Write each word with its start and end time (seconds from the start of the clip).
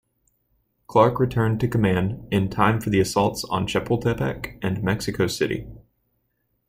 Clarke 0.87 1.19
returned 1.19 1.59
to 1.59 1.67
command 1.67 2.27
in 2.31 2.49
time 2.49 2.81
for 2.81 2.89
the 2.89 2.99
assaults 2.99 3.43
on 3.51 3.67
Chapultepec 3.67 4.57
and 4.63 4.81
Mexico 4.81 5.27
City. 5.27 5.67